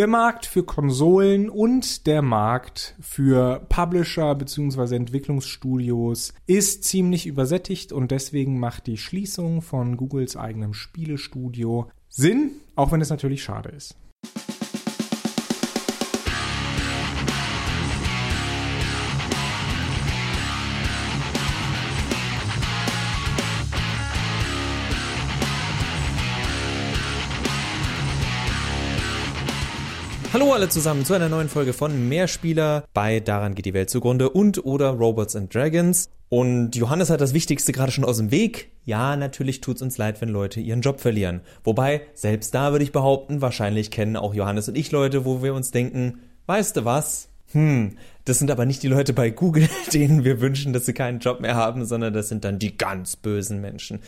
Der 0.00 0.06
Markt 0.06 0.46
für 0.46 0.62
Konsolen 0.62 1.50
und 1.50 2.06
der 2.06 2.22
Markt 2.22 2.94
für 3.02 3.60
Publisher 3.68 4.34
bzw. 4.34 4.96
Entwicklungsstudios 4.96 6.32
ist 6.46 6.84
ziemlich 6.84 7.26
übersättigt 7.26 7.92
und 7.92 8.10
deswegen 8.10 8.58
macht 8.58 8.86
die 8.86 8.96
Schließung 8.96 9.60
von 9.60 9.98
Googles 9.98 10.38
eigenem 10.38 10.72
Spielestudio 10.72 11.90
Sinn, 12.08 12.52
auch 12.76 12.92
wenn 12.92 13.02
es 13.02 13.10
natürlich 13.10 13.42
schade 13.42 13.68
ist. 13.68 13.94
Hallo 30.32 30.52
alle 30.52 30.68
zusammen 30.68 31.04
zu 31.04 31.12
einer 31.14 31.28
neuen 31.28 31.48
Folge 31.48 31.72
von 31.72 32.08
Mehrspieler 32.08 32.84
bei 32.94 33.18
Daran 33.18 33.56
geht 33.56 33.66
die 33.66 33.74
Welt 33.74 33.90
zugrunde 33.90 34.30
und 34.30 34.64
oder 34.64 34.90
Robots 34.90 35.34
and 35.34 35.52
Dragons. 35.52 36.08
Und 36.28 36.76
Johannes 36.76 37.10
hat 37.10 37.20
das 37.20 37.34
Wichtigste 37.34 37.72
gerade 37.72 37.90
schon 37.90 38.04
aus 38.04 38.18
dem 38.18 38.30
Weg. 38.30 38.70
Ja, 38.84 39.16
natürlich 39.16 39.60
tut's 39.60 39.82
uns 39.82 39.98
leid, 39.98 40.20
wenn 40.20 40.28
Leute 40.28 40.60
ihren 40.60 40.82
Job 40.82 41.00
verlieren. 41.00 41.40
Wobei, 41.64 42.02
selbst 42.14 42.54
da 42.54 42.70
würde 42.70 42.84
ich 42.84 42.92
behaupten, 42.92 43.40
wahrscheinlich 43.40 43.90
kennen 43.90 44.14
auch 44.14 44.32
Johannes 44.32 44.68
und 44.68 44.78
ich 44.78 44.92
Leute, 44.92 45.24
wo 45.24 45.42
wir 45.42 45.52
uns 45.52 45.72
denken, 45.72 46.20
weißt 46.46 46.76
du 46.76 46.84
was? 46.84 47.28
Hm, 47.50 47.96
das 48.24 48.38
sind 48.38 48.52
aber 48.52 48.64
nicht 48.66 48.84
die 48.84 48.88
Leute 48.88 49.12
bei 49.12 49.30
Google, 49.30 49.68
denen 49.92 50.22
wir 50.22 50.40
wünschen, 50.40 50.72
dass 50.72 50.86
sie 50.86 50.92
keinen 50.92 51.18
Job 51.18 51.40
mehr 51.40 51.56
haben, 51.56 51.84
sondern 51.84 52.14
das 52.14 52.28
sind 52.28 52.44
dann 52.44 52.60
die 52.60 52.76
ganz 52.76 53.16
bösen 53.16 53.60
Menschen. 53.60 53.98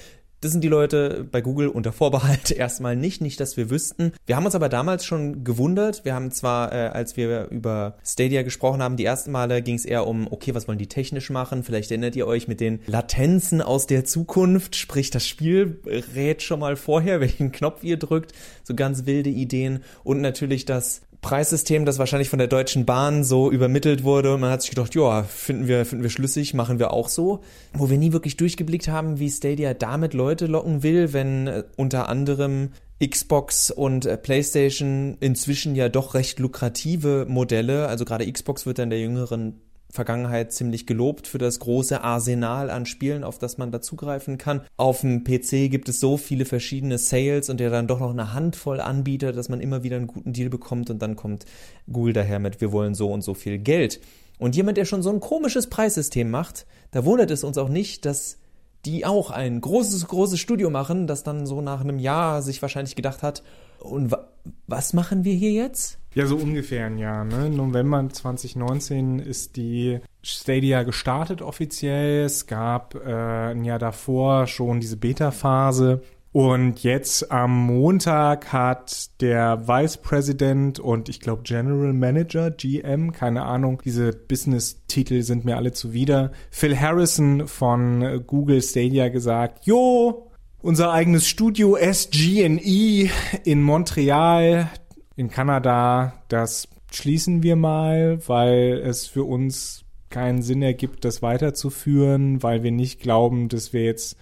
Das 0.43 0.51
sind 0.51 0.65
die 0.65 0.69
Leute 0.69 1.25
bei 1.31 1.41
Google 1.41 1.69
unter 1.69 1.93
Vorbehalt 1.93 2.51
erstmal 2.51 2.97
nicht, 2.97 3.21
nicht, 3.21 3.39
dass 3.39 3.57
wir 3.57 3.71
wüssten. 3.71 4.13
Wir 4.27 4.35
haben 4.35 4.45
uns 4.45 4.57
aber 4.57 4.69
damals 4.69 5.05
schon 5.05 5.45
gewundert. 5.45 6.05
Wir 6.05 6.15
haben 6.15 6.33
zwar, 6.33 6.73
äh, 6.73 6.89
als 6.89 7.17
wir 7.17 7.47
über 7.51 7.97
Stadia 8.05 8.43
gesprochen 8.43 8.83
haben, 8.83 8.97
die 8.97 9.05
ersten 9.05 9.31
Male 9.31 9.63
ging 9.63 9.77
es 9.77 9.85
eher 9.85 10.05
um, 10.05 10.27
okay, 10.29 10.53
was 10.53 10.67
wollen 10.67 10.79
die 10.79 10.89
technisch 10.89 11.31
machen? 11.31 11.63
Vielleicht 11.63 11.93
erinnert 11.93 12.17
ihr 12.17 12.27
euch 12.27 12.49
mit 12.49 12.59
den 12.59 12.81
Latenzen 12.87 13.63
aus 13.63 13.87
der 13.87 14.05
Zukunft, 14.05 14.75
sprich 14.75 15.11
das 15.11 15.29
Spiel 15.29 15.81
rät 15.87 16.43
schon 16.43 16.59
mal 16.59 16.75
vorher, 16.75 17.21
welchen 17.21 17.53
Knopf 17.53 17.85
ihr 17.85 17.97
drückt. 17.97 18.33
So 18.65 18.75
ganz 18.75 19.07
wilde 19.07 19.31
Ideen 19.31 19.85
und 20.03 20.21
natürlich 20.21 20.65
das 20.65 21.03
Preissystem, 21.23 21.85
das 21.85 22.01
wahrscheinlich 22.01 22.29
von 22.29 22.41
der 22.41 22.49
Deutschen 22.49 22.85
Bahn 22.85 23.23
so 23.23 23.51
übermittelt 23.51 24.03
wurde 24.03 24.35
und 24.35 24.41
man 24.41 24.51
hat 24.51 24.61
sich 24.63 24.71
gedacht, 24.71 24.95
ja, 24.97 25.23
finden 25.23 25.69
wir, 25.69 25.87
finden 25.87 26.03
wir 26.03 26.11
schlüssig, 26.11 26.53
machen 26.53 26.81
wir 26.81 26.93
auch 26.93 27.09
so. 27.09 27.41
Wo 27.73 27.89
wir 27.89 27.97
nie 27.97 28.13
wirklich 28.13 28.37
durchgeblickt 28.37 28.89
haben, 28.89 29.21
wie 29.21 29.31
Stadia 29.31 29.73
damit 29.73 30.15
Leute 30.15 30.47
locken 30.47 30.83
will, 30.83 31.13
wenn 31.13 31.47
äh, 31.47 31.63
unter 31.77 32.09
anderem 32.09 32.71
Xbox 33.03 33.71
und 33.71 34.05
äh, 34.05 34.19
PlayStation 34.19 35.17
inzwischen 35.21 35.77
ja 35.77 35.89
doch 35.89 36.15
recht 36.15 36.41
lukrative 36.41 37.25
Modelle, 37.29 37.87
also 37.87 38.05
gerade 38.05 38.31
Xbox 38.31 38.67
wird 38.67 38.79
dann 38.79 38.91
der 38.91 39.01
jüngeren 39.01 39.61
Vergangenheit 39.93 40.55
ziemlich 40.55 40.87
gelobt 40.87 41.29
für 41.29 41.37
das 41.37 41.59
große 41.59 42.01
Arsenal 42.01 42.71
an 42.71 42.87
Spielen, 42.87 43.25
auf 43.25 43.39
das 43.39 43.59
man 43.59 43.71
da 43.71 43.83
zugreifen 43.83 44.39
kann. 44.39 44.63
Auf 44.79 45.03
dem 45.03 45.23
PC 45.23 45.71
gibt 45.71 45.91
es 45.91 46.01
so 46.01 46.17
viele 46.17 46.47
verschiedene 46.47 46.97
Sales 46.97 47.51
und 47.51 47.61
ja 47.61 47.69
dann 47.69 47.87
doch 47.87 48.01
noch 48.01 48.11
eine 48.11 48.33
Handvoll 48.33 48.81
Anbieter, 48.81 49.33
dass 49.33 49.51
man 49.51 49.61
immer 49.61 49.83
wieder 49.83 49.97
einen 49.97 50.07
guten 50.07 50.33
Deal 50.33 50.49
bekommt 50.49 50.89
und 50.89 51.03
dann 51.03 51.15
kommt 51.15 51.45
Google 51.93 52.15
daher 52.15 52.39
mit, 52.39 52.63
wir 52.63 52.73
wollen 52.73 52.95
so 52.95 53.13
und 53.13 53.21
so 53.21 53.35
viel 53.35 53.59
Geld. 53.59 54.01
Und 54.39 54.57
jemand, 54.57 54.79
der 54.79 54.87
schon 54.87 55.03
so 55.03 55.11
ein 55.11 55.21
komisches 55.21 55.67
Preissystem 55.69 56.31
macht, 56.31 56.65
da 56.91 57.05
wundert 57.05 57.31
es 57.31 57.45
uns 57.45 57.59
auch 57.59 57.69
nicht, 57.69 58.07
dass 58.07 58.39
die 58.85 59.07
auch 59.07 59.31
ein 59.31 59.61
großes, 59.61 60.09
großes 60.09 60.41
Studio 60.41 60.71
machen, 60.71 61.07
das 61.07 61.23
dann 61.23 61.47
so 61.47 61.61
nach 61.61 61.81
einem 61.81 61.99
Jahr 61.99 62.43
sich 62.43 62.61
wahrscheinlich 62.63 62.97
gedacht 62.97 63.23
hat, 63.23 63.43
und 63.79 64.11
wa 64.11 64.29
was 64.67 64.93
machen 64.93 65.25
wir 65.25 65.35
hier 65.35 65.53
jetzt? 65.53 65.99
Ja, 66.15 66.27
so 66.27 66.37
ungefähr 66.37 66.87
ein 66.87 66.99
Jahr. 66.99 67.25
Ne? 67.25 67.49
November 67.49 68.09
2019 68.11 69.21
ist 69.21 69.57
die 69.57 70.01
Stadia 70.23 70.83
gestartet 70.83 71.43
offiziell. 71.43 72.25
Es 72.25 72.47
gab 72.47 72.95
äh, 72.95 73.53
ein 73.53 73.65
Jahr 73.65 73.79
davor 73.79 74.47
schon 74.47 74.81
diese 74.81 74.97
Beta-Phase. 74.97 76.03
Und 76.33 76.83
jetzt 76.83 77.31
am 77.31 77.67
Montag 77.67 78.55
hat 78.55 79.21
der 79.21 79.69
Vice 79.69 79.99
President 79.99 80.81
und 80.81 81.11
ich 81.11 81.21
glaube 81.21 81.43
General 81.43 81.93
Manager, 81.93 82.51
GM, 82.51 83.13
keine 83.13 83.43
Ahnung, 83.43 83.83
diese 83.85 84.13
Business-Titel 84.13 85.21
sind 85.23 85.45
mir 85.45 85.59
alle 85.59 85.73
zuwider, 85.73 86.33
Phil 86.51 86.81
Harrison 86.81 87.47
von 87.47 88.25
Google 88.27 88.63
Stadia 88.63 89.11
gesagt, 89.11 89.67
jo, 89.67 90.31
unser 90.63 90.91
eigenes 90.93 91.29
Studio 91.29 91.77
SG&E 91.77 93.11
in 93.45 93.63
Montreal 93.63 94.71
in 95.17 95.29
Kanada, 95.29 96.15
das 96.29 96.67
schließen 96.91 97.43
wir 97.43 97.57
mal, 97.57 98.27
weil 98.27 98.81
es 98.83 99.07
für 99.07 99.25
uns 99.25 99.85
keinen 100.09 100.41
Sinn 100.41 100.63
ergibt, 100.63 101.05
das 101.05 101.21
weiterzuführen, 101.21 102.43
weil 102.43 102.63
wir 102.63 102.71
nicht 102.71 103.01
glauben, 103.01 103.49
dass 103.49 103.75
wir 103.75 103.85
jetzt 103.85 104.17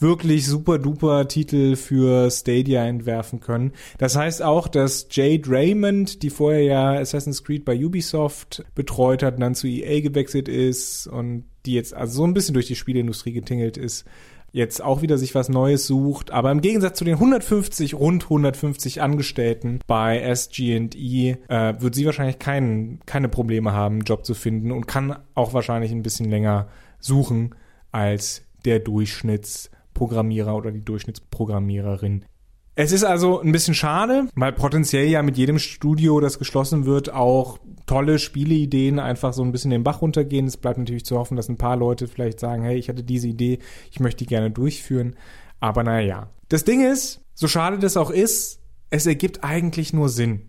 wirklich 0.00 0.46
super 0.46 0.78
duper 0.78 1.28
Titel 1.28 1.76
für 1.76 2.30
Stadia 2.30 2.84
entwerfen 2.86 3.40
können. 3.40 3.72
Das 3.98 4.16
heißt 4.16 4.42
auch, 4.42 4.68
dass 4.68 5.06
Jade 5.10 5.48
Raymond, 5.48 6.22
die 6.22 6.30
vorher 6.30 6.62
ja 6.62 6.92
Assassin's 6.94 7.44
Creed 7.44 7.64
bei 7.64 7.76
Ubisoft 7.76 8.64
betreut 8.74 9.22
hat 9.22 9.34
und 9.34 9.40
dann 9.40 9.54
zu 9.54 9.66
EA 9.66 10.00
gewechselt 10.00 10.48
ist 10.48 11.06
und 11.06 11.44
die 11.66 11.74
jetzt 11.74 11.94
also 11.94 12.18
so 12.18 12.24
ein 12.24 12.34
bisschen 12.34 12.54
durch 12.54 12.66
die 12.66 12.76
Spieleindustrie 12.76 13.32
getingelt 13.32 13.76
ist, 13.76 14.06
jetzt 14.52 14.82
auch 14.82 15.02
wieder 15.02 15.18
sich 15.18 15.34
was 15.34 15.48
Neues 15.48 15.86
sucht. 15.86 16.30
Aber 16.30 16.50
im 16.50 16.60
Gegensatz 16.60 16.98
zu 16.98 17.04
den 17.04 17.14
150, 17.14 17.94
rund 17.94 18.24
150 18.24 19.02
Angestellten 19.02 19.80
bei 19.86 20.20
SG&E 20.20 21.36
äh, 21.48 21.74
wird 21.78 21.94
sie 21.94 22.06
wahrscheinlich 22.06 22.38
kein, 22.38 23.00
keine 23.06 23.28
Probleme 23.28 23.72
haben, 23.72 23.96
einen 23.96 24.04
Job 24.04 24.24
zu 24.24 24.34
finden 24.34 24.72
und 24.72 24.86
kann 24.86 25.16
auch 25.34 25.54
wahrscheinlich 25.54 25.92
ein 25.92 26.02
bisschen 26.02 26.30
länger 26.30 26.68
suchen 26.98 27.54
als 27.92 28.42
der 28.64 28.80
Durchschnittsprogrammierer 29.94 30.56
oder 30.56 30.70
die 30.70 30.84
Durchschnittsprogrammiererin 30.84 32.24
es 32.76 32.92
ist 32.92 33.04
also 33.04 33.40
ein 33.40 33.52
bisschen 33.52 33.74
schade, 33.74 34.28
weil 34.36 34.52
potenziell 34.52 35.06
ja 35.06 35.22
mit 35.22 35.36
jedem 35.36 35.58
Studio, 35.58 36.20
das 36.20 36.38
geschlossen 36.38 36.86
wird, 36.86 37.12
auch 37.12 37.58
tolle 37.84 38.18
Spieleideen 38.18 38.98
einfach 38.98 39.34
so 39.34 39.42
ein 39.42 39.52
bisschen 39.52 39.72
den 39.72 39.82
Bach 39.82 40.00
runtergehen. 40.00 40.46
Es 40.46 40.56
bleibt 40.56 40.78
natürlich 40.78 41.04
zu 41.04 41.18
hoffen, 41.18 41.36
dass 41.36 41.50
ein 41.50 41.58
paar 41.58 41.76
Leute 41.76 42.06
vielleicht 42.06 42.40
sagen, 42.40 42.62
hey, 42.62 42.78
ich 42.78 42.88
hatte 42.88 43.02
diese 43.02 43.28
Idee, 43.28 43.58
ich 43.90 44.00
möchte 44.00 44.18
die 44.18 44.28
gerne 44.28 44.50
durchführen. 44.50 45.16
Aber 45.58 45.82
naja. 45.82 46.30
Das 46.48 46.64
Ding 46.64 46.80
ist, 46.80 47.20
so 47.34 47.48
schade 47.48 47.78
das 47.80 47.98
auch 47.98 48.10
ist, 48.10 48.62
es 48.88 49.04
ergibt 49.04 49.44
eigentlich 49.44 49.92
nur 49.92 50.08
Sinn. 50.08 50.48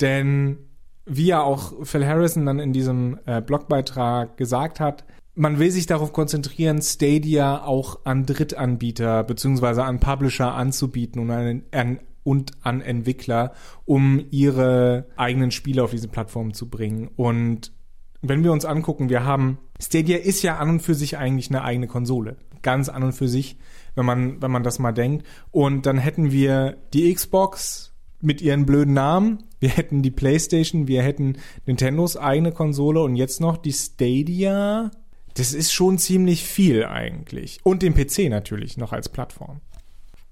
Denn 0.00 0.58
wie 1.04 1.26
ja 1.26 1.42
auch 1.42 1.84
Phil 1.84 2.06
Harrison 2.06 2.46
dann 2.46 2.60
in 2.60 2.72
diesem 2.72 3.18
äh, 3.26 3.42
Blogbeitrag 3.42 4.38
gesagt 4.38 4.80
hat, 4.80 5.04
man 5.38 5.60
will 5.60 5.70
sich 5.70 5.86
darauf 5.86 6.12
konzentrieren, 6.12 6.82
Stadia 6.82 7.62
auch 7.62 8.00
an 8.04 8.26
Drittanbieter 8.26 9.22
beziehungsweise 9.22 9.84
an 9.84 10.00
Publisher 10.00 10.52
anzubieten 10.54 11.22
und 11.22 11.30
an, 11.30 11.62
an, 11.70 12.00
und 12.24 12.52
an 12.62 12.80
Entwickler, 12.80 13.52
um 13.84 14.26
ihre 14.30 15.06
eigenen 15.16 15.52
Spiele 15.52 15.84
auf 15.84 15.92
diese 15.92 16.08
Plattform 16.08 16.54
zu 16.54 16.68
bringen. 16.68 17.08
Und 17.14 17.72
wenn 18.20 18.42
wir 18.42 18.52
uns 18.52 18.64
angucken, 18.64 19.08
wir 19.08 19.24
haben 19.24 19.58
Stadia 19.80 20.18
ist 20.18 20.42
ja 20.42 20.56
an 20.56 20.70
und 20.70 20.80
für 20.80 20.94
sich 20.94 21.16
eigentlich 21.16 21.50
eine 21.50 21.62
eigene 21.62 21.86
Konsole, 21.86 22.36
ganz 22.62 22.88
an 22.88 23.04
und 23.04 23.12
für 23.12 23.28
sich, 23.28 23.56
wenn 23.94 24.04
man 24.04 24.42
wenn 24.42 24.50
man 24.50 24.64
das 24.64 24.80
mal 24.80 24.92
denkt. 24.92 25.24
Und 25.52 25.86
dann 25.86 25.98
hätten 25.98 26.32
wir 26.32 26.78
die 26.92 27.14
Xbox 27.14 27.94
mit 28.20 28.42
ihren 28.42 28.66
blöden 28.66 28.94
Namen, 28.94 29.44
wir 29.60 29.68
hätten 29.68 30.02
die 30.02 30.10
PlayStation, 30.10 30.88
wir 30.88 31.02
hätten 31.02 31.36
Nintendos 31.64 32.16
eigene 32.16 32.50
Konsole 32.50 33.00
und 33.02 33.14
jetzt 33.14 33.40
noch 33.40 33.56
die 33.56 33.72
Stadia 33.72 34.90
das 35.34 35.52
ist 35.52 35.72
schon 35.72 35.98
ziemlich 35.98 36.44
viel 36.44 36.84
eigentlich. 36.84 37.60
Und 37.62 37.82
den 37.82 37.94
PC 37.94 38.28
natürlich 38.28 38.76
noch 38.76 38.92
als 38.92 39.08
Plattform. 39.08 39.60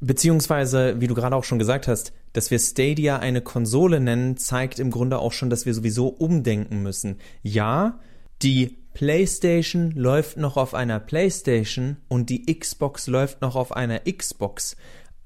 Beziehungsweise, 0.01 1.01
wie 1.01 1.07
du 1.07 1.15
gerade 1.15 1.35
auch 1.35 1.45
schon 1.45 1.59
gesagt 1.59 1.89
hast, 1.89 2.13
dass 2.33 2.51
wir 2.51 2.59
Stadia 2.59 3.19
eine 3.19 3.41
Konsole 3.41 3.99
nennen, 3.99 4.37
zeigt 4.37 4.79
im 4.79 4.91
Grunde 4.91 5.19
auch 5.19 5.33
schon, 5.33 5.49
dass 5.49 5.65
wir 5.65 5.73
sowieso 5.73 6.09
umdenken 6.09 6.83
müssen. 6.83 7.19
Ja, 7.43 7.99
die 8.43 8.77
PlayStation 8.93 9.93
läuft 9.93 10.37
noch 10.37 10.57
auf 10.57 10.75
einer 10.75 11.01
PlayStation 11.01 11.97
und 12.09 12.29
die 12.29 12.47
Xbox 12.47 13.07
läuft 13.07 13.41
noch 13.41 13.57
auf 13.57 13.75
einer 13.75 14.01
Xbox 14.01 14.77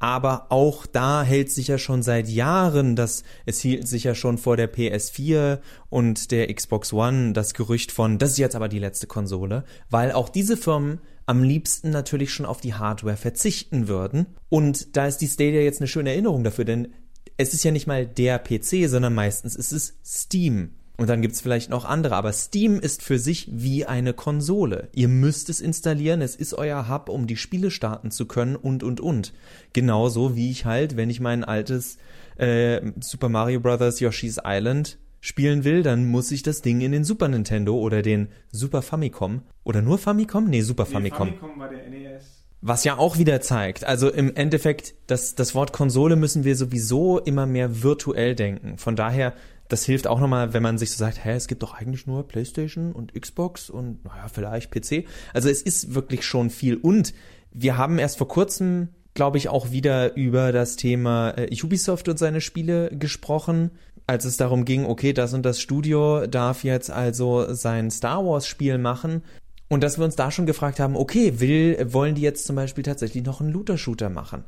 aber 0.00 0.46
auch 0.48 0.86
da 0.86 1.22
hält 1.22 1.52
sich 1.52 1.68
ja 1.68 1.78
schon 1.78 2.02
seit 2.02 2.28
Jahren 2.28 2.96
das, 2.96 3.22
es 3.46 3.60
hielt 3.60 3.86
sich 3.86 4.04
ja 4.04 4.14
schon 4.14 4.38
vor 4.38 4.56
der 4.56 4.72
PS4 4.72 5.60
und 5.90 6.30
der 6.32 6.52
Xbox 6.52 6.92
One 6.92 7.34
das 7.34 7.54
Gerücht 7.54 7.92
von, 7.92 8.18
das 8.18 8.32
ist 8.32 8.38
jetzt 8.38 8.56
aber 8.56 8.68
die 8.68 8.78
letzte 8.78 9.06
Konsole, 9.06 9.64
weil 9.90 10.10
auch 10.12 10.30
diese 10.30 10.56
Firmen 10.56 11.00
am 11.26 11.44
liebsten 11.44 11.90
natürlich 11.90 12.32
schon 12.32 12.46
auf 12.46 12.60
die 12.60 12.74
Hardware 12.74 13.16
verzichten 13.16 13.86
würden. 13.86 14.26
Und 14.48 14.96
da 14.96 15.06
ist 15.06 15.18
die 15.18 15.28
Stadia 15.28 15.60
jetzt 15.60 15.80
eine 15.80 15.86
schöne 15.86 16.10
Erinnerung 16.10 16.42
dafür, 16.42 16.64
denn 16.64 16.88
es 17.36 17.54
ist 17.54 17.62
ja 17.62 17.70
nicht 17.70 17.86
mal 17.86 18.06
der 18.06 18.38
PC, 18.38 18.88
sondern 18.88 19.14
meistens 19.14 19.54
ist 19.54 19.70
es 19.70 19.98
Steam. 20.04 20.70
Und 21.00 21.08
dann 21.08 21.22
gibt's 21.22 21.40
vielleicht 21.40 21.70
noch 21.70 21.86
andere, 21.86 22.14
aber 22.14 22.30
Steam 22.30 22.78
ist 22.78 23.02
für 23.02 23.18
sich 23.18 23.48
wie 23.50 23.86
eine 23.86 24.12
Konsole. 24.12 24.90
Ihr 24.92 25.08
müsst 25.08 25.48
es 25.48 25.62
installieren, 25.62 26.20
es 26.20 26.36
ist 26.36 26.52
euer 26.52 26.90
Hub, 26.90 27.08
um 27.08 27.26
die 27.26 27.38
Spiele 27.38 27.70
starten 27.70 28.10
zu 28.10 28.26
können 28.26 28.54
und 28.54 28.82
und 28.82 29.00
und. 29.00 29.32
Genauso 29.72 30.36
wie 30.36 30.50
ich 30.50 30.66
halt, 30.66 30.98
wenn 30.98 31.08
ich 31.08 31.18
mein 31.18 31.42
altes 31.42 31.96
äh, 32.36 32.82
Super 33.00 33.30
Mario 33.30 33.60
Bros. 33.60 33.98
Yoshi's 33.98 34.40
Island 34.44 34.98
spielen 35.22 35.64
will, 35.64 35.82
dann 35.82 36.04
muss 36.04 36.30
ich 36.32 36.42
das 36.42 36.60
Ding 36.60 36.82
in 36.82 36.92
den 36.92 37.04
Super 37.04 37.28
Nintendo 37.28 37.78
oder 37.78 38.02
den 38.02 38.28
Super 38.52 38.82
Famicom 38.82 39.40
oder 39.64 39.80
nur 39.80 39.96
Famicom? 39.96 40.50
Nee, 40.50 40.60
Super 40.60 40.84
nee, 40.84 40.92
Famicom. 40.92 41.28
Famicom 41.28 41.58
war 41.58 41.70
der 41.70 41.88
NES. 41.88 42.44
Was 42.60 42.84
ja 42.84 42.98
auch 42.98 43.16
wieder 43.16 43.40
zeigt, 43.40 43.84
also 43.84 44.10
im 44.10 44.36
Endeffekt, 44.36 44.92
das, 45.06 45.34
das 45.34 45.54
Wort 45.54 45.72
Konsole 45.72 46.16
müssen 46.16 46.44
wir 46.44 46.56
sowieso 46.56 47.18
immer 47.18 47.46
mehr 47.46 47.82
virtuell 47.82 48.34
denken. 48.34 48.76
Von 48.76 48.96
daher, 48.96 49.32
das 49.72 49.84
hilft 49.84 50.06
auch 50.06 50.20
nochmal, 50.20 50.52
wenn 50.52 50.62
man 50.62 50.78
sich 50.78 50.90
so 50.90 50.98
sagt, 50.98 51.24
hä, 51.24 51.32
es 51.32 51.48
gibt 51.48 51.62
doch 51.62 51.74
eigentlich 51.74 52.06
nur 52.06 52.26
PlayStation 52.26 52.92
und 52.92 53.14
Xbox 53.14 53.70
und 53.70 54.04
naja, 54.04 54.28
vielleicht 54.32 54.70
PC. 54.70 55.06
Also 55.32 55.48
es 55.48 55.62
ist 55.62 55.94
wirklich 55.94 56.24
schon 56.24 56.50
viel. 56.50 56.76
Und 56.76 57.14
wir 57.52 57.76
haben 57.76 57.98
erst 57.98 58.18
vor 58.18 58.28
kurzem, 58.28 58.88
glaube 59.14 59.38
ich, 59.38 59.48
auch 59.48 59.70
wieder 59.70 60.16
über 60.16 60.52
das 60.52 60.76
Thema 60.76 61.30
äh, 61.36 61.50
Ubisoft 61.62 62.08
und 62.08 62.18
seine 62.18 62.40
Spiele 62.40 62.90
gesprochen 62.92 63.70
als 64.10 64.24
es 64.24 64.36
darum 64.36 64.64
ging, 64.64 64.86
okay, 64.86 65.12
das 65.12 65.34
und 65.34 65.46
das 65.46 65.60
Studio 65.60 66.26
darf 66.26 66.64
jetzt 66.64 66.90
also 66.90 67.54
sein 67.54 67.92
Star 67.92 68.26
Wars 68.26 68.44
Spiel 68.44 68.76
machen. 68.76 69.22
Und 69.68 69.84
dass 69.84 69.98
wir 69.98 70.04
uns 70.04 70.16
da 70.16 70.32
schon 70.32 70.46
gefragt 70.46 70.80
haben, 70.80 70.96
okay, 70.96 71.38
will, 71.38 71.92
wollen 71.92 72.16
die 72.16 72.22
jetzt 72.22 72.44
zum 72.44 72.56
Beispiel 72.56 72.82
tatsächlich 72.82 73.24
noch 73.24 73.40
einen 73.40 73.52
Looter-Shooter 73.52 74.10
machen? 74.10 74.42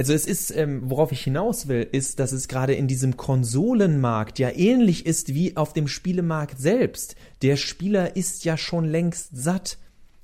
Also 0.00 0.12
es 0.12 0.26
ist, 0.26 0.54
ähm, 0.54 0.82
worauf 0.84 1.10
ich 1.10 1.24
hinaus 1.24 1.66
will, 1.66 1.86
ist, 1.90 2.20
dass 2.20 2.30
es 2.30 2.46
gerade 2.46 2.74
in 2.74 2.86
diesem 2.86 3.16
Konsolenmarkt 3.16 4.38
ja 4.38 4.50
ähnlich 4.54 5.06
ist 5.06 5.34
wie 5.34 5.56
auf 5.56 5.72
dem 5.72 5.88
Spielemarkt 5.88 6.60
selbst. 6.60 7.16
Der 7.42 7.56
Spieler 7.56 8.14
ist 8.14 8.44
ja 8.44 8.56
schon 8.56 8.84
längst 8.84 9.30
satt. 9.32 9.78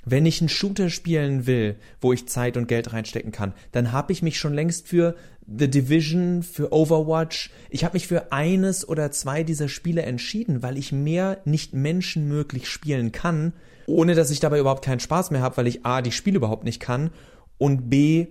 Wenn 0.04 0.26
ich 0.26 0.40
einen 0.40 0.48
Shooter 0.48 0.90
spielen 0.90 1.46
will, 1.46 1.76
wo 2.00 2.12
ich 2.12 2.28
Zeit 2.28 2.56
und 2.56 2.68
Geld 2.68 2.92
reinstecken 2.92 3.32
kann, 3.32 3.54
dann 3.72 3.90
habe 3.90 4.12
ich 4.12 4.22
mich 4.22 4.38
schon 4.38 4.54
längst 4.54 4.86
für 4.86 5.16
The 5.46 5.68
Division, 5.68 6.42
für 6.42 6.72
Overwatch. 6.72 7.50
Ich 7.68 7.84
habe 7.84 7.94
mich 7.94 8.06
für 8.06 8.30
eines 8.30 8.86
oder 8.88 9.10
zwei 9.10 9.42
dieser 9.42 9.68
Spiele 9.68 10.02
entschieden, 10.02 10.62
weil 10.62 10.78
ich 10.78 10.92
mehr 10.92 11.40
nicht 11.46 11.74
menschenmöglich 11.74 12.68
spielen 12.68 13.12
kann, 13.12 13.54
ohne 13.86 14.14
dass 14.14 14.30
ich 14.30 14.40
dabei 14.40 14.60
überhaupt 14.60 14.84
keinen 14.84 15.00
Spaß 15.00 15.32
mehr 15.32 15.40
habe, 15.40 15.56
weil 15.56 15.66
ich 15.66 15.84
A, 15.84 16.00
die 16.00 16.12
Spiele 16.12 16.36
überhaupt 16.36 16.64
nicht 16.64 16.80
kann 16.80 17.10
und 17.58 17.90
B, 17.90 18.28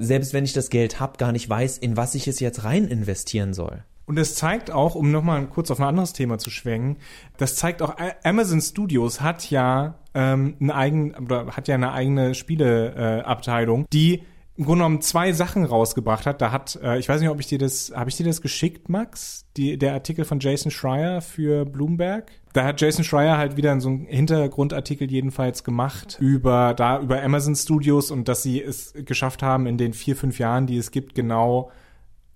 selbst 0.00 0.32
wenn 0.32 0.44
ich 0.44 0.54
das 0.54 0.70
Geld 0.70 0.98
habe, 0.98 1.18
gar 1.18 1.30
nicht 1.30 1.48
weiß, 1.48 1.78
in 1.78 1.96
was 1.96 2.14
ich 2.14 2.26
es 2.26 2.40
jetzt 2.40 2.64
rein 2.64 2.88
investieren 2.88 3.52
soll. 3.54 3.84
Und 4.06 4.18
es 4.18 4.34
zeigt 4.34 4.72
auch, 4.72 4.96
um 4.96 5.12
nochmal 5.12 5.46
kurz 5.46 5.70
auf 5.70 5.78
ein 5.78 5.86
anderes 5.86 6.12
Thema 6.12 6.38
zu 6.38 6.50
schwenken, 6.50 6.96
das 7.36 7.54
zeigt 7.54 7.80
auch, 7.80 7.94
Amazon 8.24 8.60
Studios 8.60 9.20
hat 9.20 9.48
ja 9.50 10.00
ähm, 10.14 10.56
eine 10.58 10.74
eigene, 10.74 11.20
oder 11.20 11.46
hat 11.48 11.68
ja 11.68 11.76
eine 11.76 11.92
eigene 11.92 12.34
Spieleabteilung, 12.34 13.82
äh, 13.82 13.86
die 13.92 14.22
im 14.60 14.66
Grunde 14.66 14.84
genommen 14.84 15.00
zwei 15.00 15.32
Sachen 15.32 15.64
rausgebracht 15.64 16.26
hat. 16.26 16.42
Da 16.42 16.52
hat, 16.52 16.78
äh, 16.82 16.98
ich 16.98 17.08
weiß 17.08 17.22
nicht, 17.22 17.30
ob 17.30 17.40
ich 17.40 17.46
dir 17.46 17.56
das, 17.56 17.92
habe 17.96 18.10
ich 18.10 18.18
dir 18.18 18.26
das 18.26 18.42
geschickt, 18.42 18.90
Max? 18.90 19.46
Die, 19.56 19.78
der 19.78 19.94
Artikel 19.94 20.26
von 20.26 20.38
Jason 20.38 20.70
Schreier 20.70 21.22
für 21.22 21.64
Bloomberg. 21.64 22.30
Da 22.52 22.64
hat 22.64 22.78
Jason 22.78 23.02
Schreier 23.02 23.38
halt 23.38 23.56
wieder 23.56 23.80
so 23.80 23.88
einen 23.88 24.04
Hintergrundartikel 24.04 25.10
jedenfalls 25.10 25.64
gemacht 25.64 26.18
über 26.20 26.74
da 26.74 27.00
über 27.00 27.22
Amazon 27.22 27.56
Studios 27.56 28.10
und 28.10 28.28
dass 28.28 28.42
sie 28.42 28.62
es 28.62 28.92
geschafft 28.94 29.42
haben 29.42 29.66
in 29.66 29.78
den 29.78 29.94
vier 29.94 30.14
fünf 30.14 30.38
Jahren, 30.38 30.66
die 30.66 30.76
es 30.76 30.90
gibt, 30.90 31.14
genau 31.14 31.70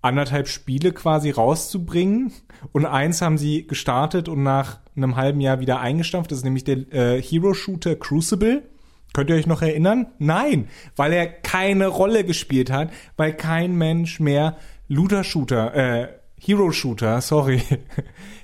anderthalb 0.01 0.49
Spiele 0.49 0.93
quasi 0.93 1.29
rauszubringen. 1.29 2.33
Und 2.73 2.87
eins 2.87 3.21
haben 3.21 3.37
sie 3.37 3.67
gestartet 3.67 4.31
und 4.31 4.43
nach 4.43 4.81
einem 4.97 5.17
halben 5.17 5.43
Jahr 5.43 5.61
wieder 5.61 5.79
eingestampft. 5.79 6.31
Das 6.31 6.39
ist 6.39 6.45
nämlich 6.45 6.65
der 6.65 6.91
äh, 6.91 7.21
Hero 7.21 7.53
Shooter 7.53 7.97
Crucible. 7.97 8.63
Könnt 9.15 9.31
ihr 9.31 9.37
euch 9.37 9.47
noch 9.47 9.63
erinnern? 9.63 10.09
Nein, 10.19 10.69
weil 10.97 11.13
er 11.13 11.27
keine 11.29 11.87
Rolle 11.87 12.25
gespielt 12.25 12.71
hat, 12.71 12.91
weil 13.17 13.33
kein 13.33 13.77
Mensch 13.77 14.19
mehr 14.19 14.57
Looter-Shooter, 14.89 15.75
äh, 15.75 16.09
Hero-Shooter, 16.41 17.21
sorry, 17.23 17.63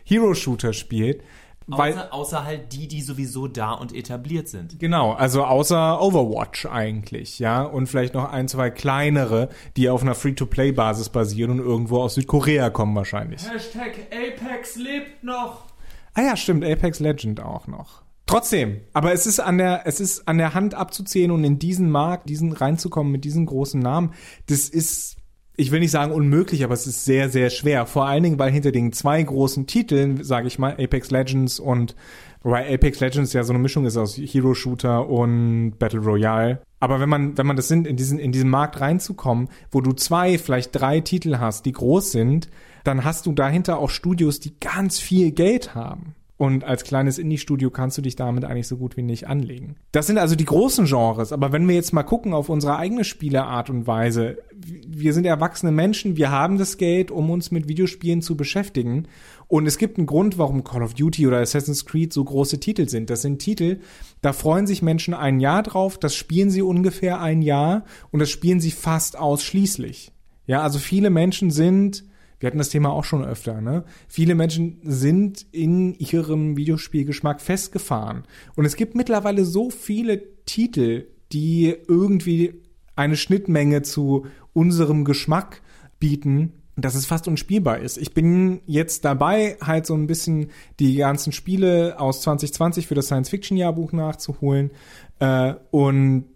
Hero-Shooter 0.04 0.72
spielt. 0.72 1.22
Weil, 1.66 1.92
außer, 1.92 2.14
außer 2.14 2.44
halt 2.44 2.72
die, 2.72 2.88
die 2.88 3.02
sowieso 3.02 3.46
da 3.46 3.72
und 3.72 3.94
etabliert 3.94 4.48
sind. 4.48 4.78
Genau, 4.80 5.12
also 5.12 5.44
außer 5.44 6.00
Overwatch 6.00 6.66
eigentlich, 6.66 7.38
ja. 7.38 7.62
Und 7.62 7.88
vielleicht 7.88 8.14
noch 8.14 8.30
ein, 8.30 8.48
zwei 8.48 8.70
kleinere, 8.70 9.48
die 9.76 9.88
auf 9.88 10.02
einer 10.02 10.14
Free-to-Play-Basis 10.14 11.10
basieren 11.10 11.52
und 11.52 11.58
irgendwo 11.58 12.00
aus 12.00 12.14
Südkorea 12.14 12.70
kommen 12.70 12.94
wahrscheinlich. 12.96 13.42
Hashtag 13.48 14.06
Apex 14.10 14.76
lebt 14.76 15.22
noch. 15.22 15.66
Ah 16.14 16.22
ja, 16.22 16.36
stimmt, 16.36 16.64
Apex 16.64 16.98
Legend 16.98 17.40
auch 17.40 17.66
noch. 17.68 18.02
Trotzdem, 18.30 18.82
aber 18.92 19.12
es 19.12 19.26
ist 19.26 19.40
an 19.40 19.58
der, 19.58 19.82
es 19.86 19.98
ist 19.98 20.28
an 20.28 20.38
der 20.38 20.54
Hand 20.54 20.74
abzuzählen 20.74 21.32
und 21.32 21.42
in 21.42 21.58
diesen 21.58 21.90
Markt, 21.90 22.28
diesen 22.28 22.52
reinzukommen 22.52 23.10
mit 23.10 23.24
diesen 23.24 23.44
großen 23.44 23.80
Namen, 23.80 24.12
das 24.46 24.68
ist, 24.68 25.16
ich 25.56 25.72
will 25.72 25.80
nicht 25.80 25.90
sagen 25.90 26.12
unmöglich, 26.12 26.62
aber 26.62 26.74
es 26.74 26.86
ist 26.86 27.04
sehr, 27.04 27.28
sehr 27.28 27.50
schwer. 27.50 27.86
Vor 27.86 28.06
allen 28.06 28.22
Dingen, 28.22 28.38
weil 28.38 28.52
hinter 28.52 28.70
den 28.70 28.92
zwei 28.92 29.20
großen 29.20 29.66
Titeln, 29.66 30.22
sage 30.22 30.46
ich 30.46 30.60
mal, 30.60 30.76
Apex 30.78 31.10
Legends 31.10 31.58
und 31.58 31.96
weil 32.44 32.72
Apex 32.72 33.00
Legends 33.00 33.32
ja 33.32 33.42
so 33.42 33.52
eine 33.52 33.58
Mischung 33.58 33.84
ist 33.84 33.96
aus 33.96 34.16
Hero 34.16 34.54
Shooter 34.54 35.08
und 35.08 35.72
Battle 35.80 35.98
Royale. 35.98 36.62
Aber 36.78 37.00
wenn 37.00 37.08
man, 37.08 37.36
wenn 37.36 37.48
man 37.48 37.56
das 37.56 37.66
sind, 37.66 37.84
in 37.84 37.96
diesen, 37.96 38.20
in 38.20 38.30
diesen 38.30 38.48
Markt 38.48 38.80
reinzukommen, 38.80 39.48
wo 39.72 39.80
du 39.80 39.92
zwei, 39.92 40.38
vielleicht 40.38 40.70
drei 40.72 41.00
Titel 41.00 41.38
hast, 41.38 41.66
die 41.66 41.72
groß 41.72 42.12
sind, 42.12 42.48
dann 42.84 43.02
hast 43.02 43.26
du 43.26 43.32
dahinter 43.32 43.78
auch 43.78 43.90
Studios, 43.90 44.38
die 44.38 44.54
ganz 44.60 45.00
viel 45.00 45.32
Geld 45.32 45.74
haben. 45.74 46.14
Und 46.40 46.64
als 46.64 46.84
kleines 46.84 47.18
Indie-Studio 47.18 47.68
kannst 47.68 47.98
du 47.98 48.02
dich 48.02 48.16
damit 48.16 48.46
eigentlich 48.46 48.66
so 48.66 48.78
gut 48.78 48.96
wie 48.96 49.02
nicht 49.02 49.28
anlegen. 49.28 49.76
Das 49.92 50.06
sind 50.06 50.16
also 50.16 50.36
die 50.36 50.46
großen 50.46 50.86
Genres. 50.86 51.34
Aber 51.34 51.52
wenn 51.52 51.68
wir 51.68 51.74
jetzt 51.74 51.92
mal 51.92 52.02
gucken 52.02 52.32
auf 52.32 52.48
unsere 52.48 52.78
eigene 52.78 53.04
Spieleart 53.04 53.68
und 53.68 53.86
Weise, 53.86 54.38
wir 54.56 55.12
sind 55.12 55.26
erwachsene 55.26 55.70
Menschen, 55.70 56.16
wir 56.16 56.30
haben 56.30 56.56
das 56.56 56.78
Geld, 56.78 57.10
um 57.10 57.28
uns 57.28 57.50
mit 57.50 57.68
Videospielen 57.68 58.22
zu 58.22 58.38
beschäftigen. 58.38 59.06
Und 59.48 59.66
es 59.66 59.76
gibt 59.76 59.98
einen 59.98 60.06
Grund, 60.06 60.38
warum 60.38 60.64
Call 60.64 60.82
of 60.82 60.94
Duty 60.94 61.26
oder 61.26 61.40
Assassin's 61.40 61.84
Creed 61.84 62.14
so 62.14 62.24
große 62.24 62.58
Titel 62.58 62.88
sind. 62.88 63.10
Das 63.10 63.20
sind 63.20 63.40
Titel, 63.40 63.80
da 64.22 64.32
freuen 64.32 64.66
sich 64.66 64.80
Menschen 64.80 65.12
ein 65.12 65.40
Jahr 65.40 65.62
drauf, 65.62 65.98
das 65.98 66.14
spielen 66.14 66.48
sie 66.48 66.62
ungefähr 66.62 67.20
ein 67.20 67.42
Jahr 67.42 67.84
und 68.12 68.20
das 68.20 68.30
spielen 68.30 68.60
sie 68.60 68.70
fast 68.70 69.18
ausschließlich. 69.18 70.10
Ja, 70.46 70.62
also 70.62 70.78
viele 70.78 71.10
Menschen 71.10 71.50
sind 71.50 72.04
wir 72.40 72.46
hatten 72.46 72.58
das 72.58 72.70
Thema 72.70 72.90
auch 72.90 73.04
schon 73.04 73.24
öfter, 73.24 73.60
ne? 73.60 73.84
Viele 74.08 74.34
Menschen 74.34 74.80
sind 74.82 75.46
in 75.52 75.94
ihrem 75.94 76.56
Videospielgeschmack 76.56 77.40
festgefahren. 77.40 78.24
Und 78.56 78.64
es 78.64 78.76
gibt 78.76 78.94
mittlerweile 78.94 79.44
so 79.44 79.70
viele 79.70 80.22
Titel, 80.46 81.06
die 81.32 81.76
irgendwie 81.86 82.54
eine 82.96 83.16
Schnittmenge 83.16 83.82
zu 83.82 84.26
unserem 84.54 85.04
Geschmack 85.04 85.60
bieten, 86.00 86.54
dass 86.76 86.94
es 86.94 87.06
fast 87.06 87.28
unspielbar 87.28 87.78
ist. 87.78 87.98
Ich 87.98 88.14
bin 88.14 88.60
jetzt 88.66 89.04
dabei, 89.04 89.58
halt 89.60 89.86
so 89.86 89.94
ein 89.94 90.06
bisschen 90.06 90.50
die 90.78 90.96
ganzen 90.96 91.32
Spiele 91.32 92.00
aus 92.00 92.22
2020 92.22 92.86
für 92.86 92.94
das 92.94 93.06
Science-Fiction-Jahrbuch 93.06 93.92
nachzuholen. 93.92 94.70
Äh, 95.18 95.54
und 95.70 96.26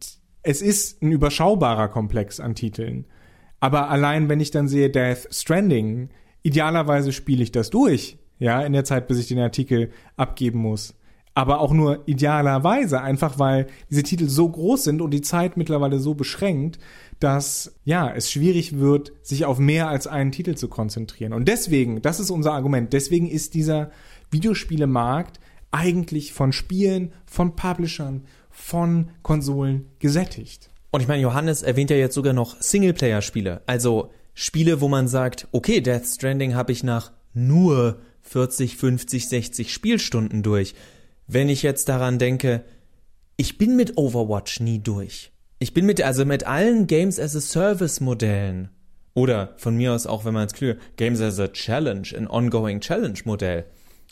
es 0.43 0.61
ist 0.61 1.02
ein 1.02 1.12
überschaubarer 1.12 1.88
Komplex 1.88 2.40
an 2.40 2.55
Titeln. 2.55 3.07
Aber 3.64 3.88
allein, 3.88 4.28
wenn 4.28 4.40
ich 4.40 4.50
dann 4.50 4.68
sehe 4.68 4.90
Death 4.90 5.26
Stranding, 5.30 6.11
idealerweise 6.42 7.12
spiele 7.12 7.42
ich 7.42 7.50
das 7.50 7.71
durch, 7.71 8.18
ja, 8.38 8.61
in 8.61 8.75
der 8.75 8.85
Zeit, 8.85 9.09
bis 9.09 9.18
ich 9.18 9.28
den 9.28 9.38
Artikel 9.38 9.90
abgeben 10.18 10.59
muss. 10.59 10.92
Aber 11.33 11.61
auch 11.61 11.73
nur 11.73 12.06
idealerweise, 12.06 13.00
einfach 13.00 13.38
weil 13.38 13.68
diese 13.88 14.02
Titel 14.02 14.28
so 14.28 14.50
groß 14.50 14.85
sind 14.85 15.00
und 15.00 15.12
die 15.12 15.23
Zeit 15.23 15.56
mittlerweile 15.56 15.99
so 15.99 16.12
beschränkt, 16.12 16.78
dass 17.21 17.75
ja, 17.87 18.12
es 18.14 18.30
schwierig 18.30 18.80
wird, 18.80 19.12
sich 19.23 19.47
auf 19.47 19.59
mehr 19.59 19.88
als 19.88 20.06
einen 20.06 20.30
Titel 20.30 20.56
zu 20.56 20.68
konzentrieren. 20.68 21.33
Und 21.33 21.49
deswegen, 21.49 22.02
das 22.02 22.21
ist 22.21 22.28
unser 22.28 22.52
Argument, 22.52 22.92
deswegen 22.92 23.30
ist 23.30 23.54
dieser 23.54 23.90
Videospielemarkt 24.30 25.40
eigentlich 25.71 26.35
von 26.35 26.52
Spielen, 26.52 27.14
von 27.25 27.56
Publishern, 27.56 28.26
von 28.50 29.09
Konsolen 29.23 29.87
gesättigt. 30.00 30.71
Und 30.95 31.01
ich 31.01 31.09
meine, 31.09 31.23
Johannes 31.23 31.65
erwähnt 31.65 31.91
ja 31.91 31.97
jetzt 31.97 32.15
sogar 32.15 32.33
noch 32.35 32.55
Singleplayer-Spiele. 32.61 33.63
Also 33.67 34.13
Spiele, 34.33 34.81
wo 34.81 34.87
man 34.87 35.09
sagt, 35.09 35.49
okay, 35.51 35.81
Death 35.81 36.07
Stranding 36.07 36.55
habe 36.55 36.71
ich 36.71 36.85
nach 36.85 37.11
nur 37.33 37.99
40, 38.23 38.77
50, 38.77 39.29
60 39.29 39.73
Spielstunden 39.73 40.45
durch. 40.45 40.77
Wenn 41.27 41.49
ich 41.49 41.65
jetzt 41.65 41.89
daran 41.89 42.21
denke, 42.21 42.63
ich 43.37 43.59
bin 43.59 43.75
mit 43.75 43.99
Overwatch 43.99 44.61
nie 44.61 44.79
durch. 44.79 45.33
Ich 45.59 45.75
bin 45.75 45.85
mit, 45.85 46.01
also 46.01 46.25
mit 46.25 46.47
allen 46.47 46.87
Games 46.87 47.19
as 47.19 47.35
a 47.35 47.41
Service 47.41 47.99
Modellen. 47.99 48.69
Oder 49.15 49.55
von 49.57 49.77
mir 49.77 49.95
aus 49.95 50.07
auch, 50.07 50.25
wenn 50.25 50.35
man 50.35 50.47
es 50.47 50.53
klüger, 50.53 50.79
Games 50.97 51.21
as 51.21 51.41
a 51.41 51.49
Challenge, 51.49 52.07
ein 52.17 52.31
ongoing 52.31 52.79
Challenge 52.79 53.19
Modell. 53.25 53.65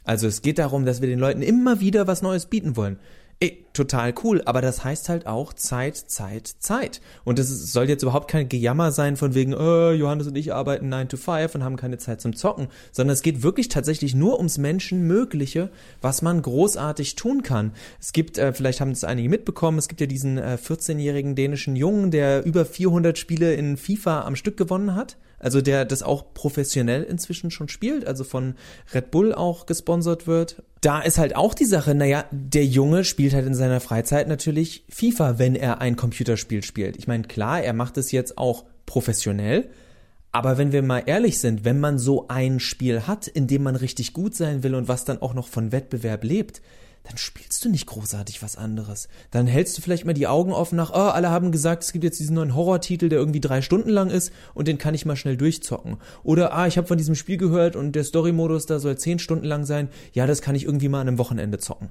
Also 0.03 0.27
es 0.27 0.43
geht 0.43 0.59
darum, 0.59 0.85
dass 0.85 1.01
wir 1.01 1.09
den 1.09 1.21
Leuten 1.21 1.43
immer 1.43 1.79
wieder 1.79 2.09
was 2.09 2.23
Neues 2.23 2.47
bieten 2.47 2.75
wollen 2.75 2.99
Ey, 3.43 3.62
total 3.73 4.15
cool, 4.23 4.43
aber 4.45 4.61
das 4.61 4.85
heißt 4.85 5.09
halt 5.09 5.27
auch 5.27 5.53
Zeit, 5.53 5.97
Zeit, 5.97 6.47
Zeit. 6.47 7.01
Und 7.25 7.39
es 7.39 7.73
soll 7.73 7.89
jetzt 7.89 8.03
überhaupt 8.03 8.31
kein 8.31 8.49
Gejammer 8.49 8.93
sein 8.93 9.17
von 9.17 9.35
wegen, 9.35 9.53
äh, 9.53 9.93
Johannes 9.93 10.27
und 10.27 10.37
ich 10.37 10.53
arbeiten 10.53 10.89
9 10.89 11.09
to 11.09 11.17
5 11.17 11.55
und 11.55 11.65
haben 11.65 11.77
keine 11.77 11.99
Zeit 11.99 12.21
zum 12.21 12.35
Zocken, 12.35 12.69
sondern 12.93 13.15
es 13.15 13.23
geht 13.23 13.43
wirklich 13.43 13.69
tatsächlich 13.69 14.15
nur 14.15 14.37
ums 14.37 14.59
Menschenmögliche, 14.59 15.71
was 16.01 16.23
man 16.23 16.43
großartig 16.43 17.17
tun 17.17 17.43
kann. 17.43 17.73
Es 18.01 18.13
gibt, 18.13 18.39
äh, 18.39 18.53
vielleicht 18.53 18.81
haben 18.81 18.91
es 18.91 19.05
einige 19.05 19.29
mitbekommen, 19.29 19.79
es 19.79 19.89
gibt 19.89 20.01
ja 20.01 20.07
diesen 20.07 20.39
äh, 20.39 20.59
14-jährigen 20.63 21.35
dänischen 21.35 21.77
Jungen, 21.77 22.11
der 22.11 22.45
über 22.45 22.65
400 22.65 23.19
Spiele 23.19 23.55
in 23.55 23.77
FIFA 23.77 24.23
am 24.23 24.37
Stück 24.37 24.57
gewonnen 24.57 24.95
hat. 24.95 25.17
Also 25.43 25.61
der 25.61 25.85
das 25.85 26.05
auch 26.05 26.35
professionell 26.35 27.03
inzwischen 27.03 27.51
schon 27.51 27.69
spielt, 27.69 28.07
also 28.07 28.23
von 28.23 28.55
Red 28.95 29.11
Bull 29.11 29.35
auch 29.35 29.67
gesponsert 29.67 30.29
wird. 30.29 30.63
Da 30.81 31.01
ist 31.01 31.19
halt 31.19 31.35
auch 31.35 31.55
die 31.55 31.65
Sache, 31.65 31.97
naja, 31.97 32.25
der 32.31 32.65
Junge 32.65 33.03
spielt 33.03 33.35
halt 33.35 33.47
in 33.47 33.55
seiner 33.63 33.81
Freizeit 33.81 34.27
natürlich 34.27 34.85
FIFA, 34.89 35.39
wenn 35.39 35.55
er 35.55 35.81
ein 35.81 35.95
Computerspiel 35.95 36.65
spielt. 36.65 36.97
Ich 36.97 37.07
meine, 37.07 37.23
klar, 37.23 37.63
er 37.63 37.73
macht 37.73 37.97
es 37.97 38.11
jetzt 38.11 38.37
auch 38.37 38.65
professionell, 38.87 39.71
aber 40.33 40.59
wenn 40.59 40.73
wir 40.73 40.83
mal 40.83 41.05
ehrlich 41.07 41.39
sind, 41.39 41.65
wenn 41.65 41.79
man 41.79 41.99
so 41.99 42.27
ein 42.27 42.59
Spiel 42.59 43.07
hat, 43.07 43.29
in 43.29 43.47
dem 43.47 43.63
man 43.63 43.77
richtig 43.77 44.15
gut 44.15 44.35
sein 44.35 44.65
will 44.65 44.75
und 44.75 44.89
was 44.89 45.05
dann 45.05 45.23
auch 45.23 45.33
noch 45.35 45.47
von 45.47 45.71
Wettbewerb 45.71 46.25
lebt, 46.25 46.61
dann 47.05 47.17
spielst 47.17 47.65
du 47.65 47.69
nicht 47.69 47.87
großartig 47.87 48.43
was 48.43 48.57
anderes. 48.57 49.09
Dann 49.31 49.47
hältst 49.47 49.79
du 49.79 49.83
vielleicht 49.83 50.05
mal 50.05 50.13
die 50.13 50.27
Augen 50.27 50.53
offen 50.53 50.77
nach, 50.77 50.91
oh, 50.91 51.11
alle 51.11 51.31
haben 51.31 51.53
gesagt, 51.53 51.85
es 51.85 51.93
gibt 51.93 52.05
jetzt 52.05 52.19
diesen 52.19 52.35
neuen 52.35 52.55
Horrortitel, 52.55 53.09
der 53.09 53.19
irgendwie 53.19 53.41
drei 53.41 53.63
Stunden 53.63 53.91
lang 53.91 54.11
ist 54.11 54.33
und 54.55 54.69
den 54.69 54.79
kann 54.79 54.95
ich 54.95 55.07
mal 55.07 55.17
schnell 55.17 55.37
durchzocken. 55.37 55.99
Oder, 56.25 56.53
ah, 56.53 56.67
ich 56.67 56.79
habe 56.79 56.87
von 56.89 56.99
diesem 56.99 57.15
Spiel 57.15 57.37
gehört 57.37 57.77
und 57.77 57.93
der 57.93 58.05
Story-Modus 58.05 58.67
da 58.67 58.79
soll 58.79 58.99
zehn 58.99 59.19
Stunden 59.19 59.47
lang 59.47 59.65
sein, 59.65 59.89
ja, 60.13 60.27
das 60.27 60.43
kann 60.43 60.57
ich 60.57 60.65
irgendwie 60.65 60.89
mal 60.89 61.01
an 61.01 61.09
einem 61.09 61.19
Wochenende 61.19 61.59
zocken. 61.59 61.91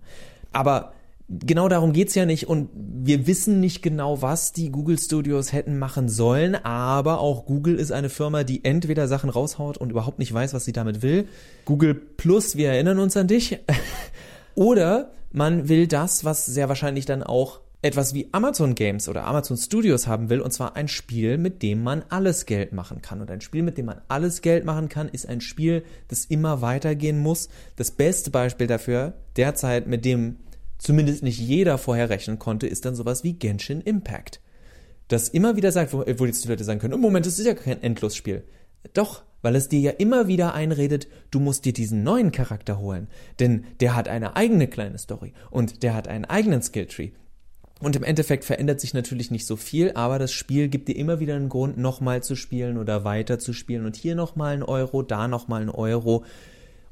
Aber 0.51 0.93
genau 1.39 1.69
darum 1.69 1.93
geht's 1.93 2.15
ja 2.15 2.25
nicht 2.25 2.47
und 2.47 2.69
wir 2.75 3.25
wissen 3.25 3.59
nicht 3.59 3.81
genau, 3.81 4.21
was 4.21 4.51
die 4.51 4.69
Google 4.69 4.97
Studios 4.97 5.53
hätten 5.53 5.79
machen 5.79 6.09
sollen, 6.09 6.55
aber 6.55 7.19
auch 7.19 7.45
Google 7.45 7.75
ist 7.75 7.91
eine 7.91 8.09
Firma, 8.09 8.43
die 8.43 8.65
entweder 8.65 9.07
Sachen 9.07 9.29
raushaut 9.29 9.77
und 9.77 9.89
überhaupt 9.91 10.19
nicht 10.19 10.33
weiß, 10.33 10.53
was 10.53 10.65
sie 10.65 10.73
damit 10.73 11.01
will. 11.01 11.27
Google 11.65 11.95
Plus, 11.95 12.55
wir 12.55 12.69
erinnern 12.69 12.99
uns 12.99 13.15
an 13.15 13.27
dich. 13.27 13.59
Oder 14.55 15.11
man 15.31 15.69
will 15.69 15.87
das, 15.87 16.25
was 16.25 16.45
sehr 16.45 16.67
wahrscheinlich 16.67 17.05
dann 17.05 17.23
auch 17.23 17.61
etwas 17.81 18.13
wie 18.13 18.29
Amazon 18.31 18.75
Games 18.75 19.09
oder 19.09 19.25
Amazon 19.25 19.57
Studios 19.57 20.05
haben 20.05 20.29
will, 20.29 20.39
und 20.41 20.51
zwar 20.51 20.75
ein 20.75 20.87
Spiel, 20.87 21.39
mit 21.39 21.63
dem 21.63 21.81
man 21.81 22.03
alles 22.09 22.45
Geld 22.45 22.73
machen 22.73 23.01
kann. 23.01 23.21
Und 23.21 23.31
ein 23.31 23.41
Spiel, 23.41 23.63
mit 23.63 23.77
dem 23.77 23.87
man 23.87 24.01
alles 24.07 24.41
Geld 24.41 24.65
machen 24.65 24.87
kann, 24.87 25.09
ist 25.09 25.27
ein 25.27 25.41
Spiel, 25.41 25.83
das 26.07 26.25
immer 26.25 26.61
weitergehen 26.61 27.17
muss. 27.17 27.49
Das 27.77 27.89
beste 27.89 28.29
Beispiel 28.29 28.67
dafür, 28.67 29.13
derzeit, 29.35 29.87
mit 29.87 30.05
dem 30.05 30.35
zumindest 30.81 31.23
nicht 31.23 31.39
jeder 31.39 31.77
vorher 31.77 32.09
rechnen 32.09 32.39
konnte, 32.39 32.67
ist 32.67 32.85
dann 32.85 32.95
sowas 32.95 33.23
wie 33.23 33.33
Genshin 33.33 33.81
Impact. 33.81 34.41
Das 35.07 35.29
immer 35.29 35.55
wieder 35.55 35.71
sagt, 35.71 35.93
wo, 35.93 36.03
wo 36.17 36.25
jetzt 36.25 36.43
die 36.43 36.49
Leute 36.49 36.63
sagen 36.63 36.79
können, 36.79 36.93
im 36.93 36.99
oh, 36.99 37.03
Moment, 37.03 37.25
das 37.25 37.39
ist 37.39 37.45
ja 37.45 37.53
kein 37.53 37.81
Endlosspiel. 37.81 38.43
Doch, 38.93 39.23
weil 39.41 39.55
es 39.55 39.69
dir 39.69 39.79
ja 39.79 39.91
immer 39.91 40.27
wieder 40.27 40.53
einredet, 40.53 41.07
du 41.29 41.39
musst 41.39 41.65
dir 41.65 41.73
diesen 41.73 42.03
neuen 42.03 42.31
Charakter 42.31 42.79
holen, 42.79 43.07
denn 43.39 43.65
der 43.79 43.95
hat 43.95 44.07
eine 44.07 44.35
eigene 44.35 44.67
kleine 44.67 44.97
Story 44.97 45.33
und 45.49 45.83
der 45.83 45.93
hat 45.93 46.07
einen 46.07 46.25
eigenen 46.25 46.61
Skilltree. 46.61 47.11
Und 47.79 47.95
im 47.95 48.03
Endeffekt 48.03 48.45
verändert 48.45 48.79
sich 48.79 48.93
natürlich 48.93 49.31
nicht 49.31 49.47
so 49.47 49.55
viel, 49.55 49.91
aber 49.93 50.19
das 50.19 50.31
Spiel 50.31 50.67
gibt 50.67 50.87
dir 50.87 50.95
immer 50.95 51.19
wieder 51.19 51.35
einen 51.35 51.49
Grund, 51.49 51.77
nochmal 51.77 52.21
zu 52.21 52.35
spielen 52.35 52.77
oder 52.77 53.03
weiter 53.03 53.39
zu 53.39 53.53
spielen 53.53 53.85
und 53.85 53.95
hier 53.95 54.15
nochmal 54.15 54.53
ein 54.53 54.63
Euro, 54.63 55.01
da 55.01 55.27
nochmal 55.27 55.63
ein 55.63 55.69
Euro, 55.69 56.23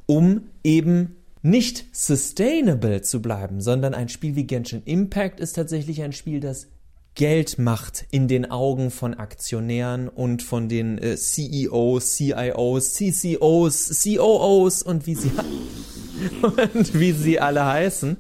um 0.08 0.50
eben 0.64 1.16
nicht 1.42 1.86
sustainable 1.96 3.02
zu 3.02 3.22
bleiben, 3.22 3.62
sondern 3.62 3.94
ein 3.94 4.10
Spiel 4.10 4.36
wie 4.36 4.46
Genshin 4.46 4.84
Impact 4.86 5.40
ist 5.40 5.54
tatsächlich 5.54 6.02
ein 6.02 6.14
Spiel, 6.14 6.40
das 6.40 6.68
Geld 7.16 7.58
macht 7.58 8.06
in 8.12 8.28
den 8.28 8.50
Augen 8.50 8.92
von 8.92 9.14
Aktionären 9.14 10.08
und 10.08 10.42
von 10.44 10.70
den 10.70 10.98
äh, 10.98 11.18
CEOs, 11.18 12.16
CIOs, 12.16 12.94
CCOs, 12.94 14.04
COOs 14.04 14.84
und 14.84 15.06
wie 15.06 15.16
sie 15.16 15.32
und 16.42 16.98
wie 16.98 17.12
sie 17.12 17.40
alle 17.40 17.66
heißen. 17.66 18.18